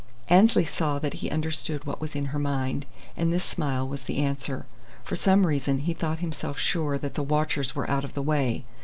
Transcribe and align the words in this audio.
Annesley 0.29 0.65
saw 0.65 0.97
that 0.97 1.13
he 1.21 1.29
understood 1.29 1.83
what 1.85 2.01
was 2.01 2.15
in 2.15 2.25
her 2.33 2.39
mind, 2.39 2.87
and 3.15 3.31
this 3.31 3.43
smile 3.43 3.87
was 3.87 4.05
the 4.05 4.17
answer. 4.17 4.65
For 5.03 5.15
some 5.15 5.45
reason 5.45 5.77
he 5.81 5.93
thought 5.93 6.17
himself 6.17 6.57
sure 6.57 6.97
that 6.97 7.13
the 7.13 7.21
watchers 7.21 7.75
were 7.75 7.87
out 7.87 8.03
of 8.03 8.15
the 8.15 8.23
way. 8.23 8.65